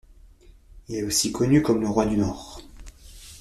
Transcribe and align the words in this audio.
Il 0.87 0.95
est 0.95 1.03
aussi 1.03 1.31
connu 1.31 1.61
comme 1.61 1.79
le 1.81 1.87
Roi 1.87 2.07
du 2.07 2.17
Nord. 2.17 2.59